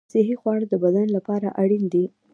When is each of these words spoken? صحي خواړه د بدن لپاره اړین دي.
صحي 0.13 0.35
خواړه 0.41 0.65
د 0.69 0.73
بدن 0.83 1.07
لپاره 1.17 1.47
اړین 1.61 1.83
دي. 1.93 2.05